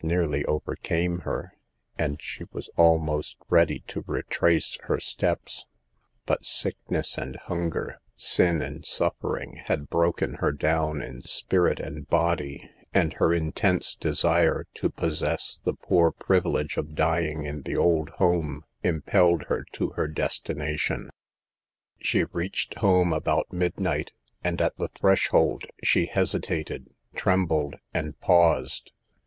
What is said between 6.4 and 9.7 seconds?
sickness and hunger, sin and suffering,